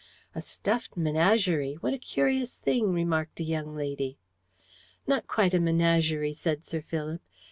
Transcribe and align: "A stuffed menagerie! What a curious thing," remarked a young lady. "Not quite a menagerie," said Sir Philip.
"A 0.33 0.41
stuffed 0.41 0.97
menagerie! 0.97 1.75
What 1.75 1.93
a 1.93 1.99
curious 1.99 2.55
thing," 2.55 2.91
remarked 2.91 3.39
a 3.39 3.43
young 3.43 3.75
lady. 3.75 4.17
"Not 5.05 5.27
quite 5.27 5.53
a 5.53 5.59
menagerie," 5.59 6.33
said 6.33 6.65
Sir 6.65 6.81
Philip. 6.81 7.21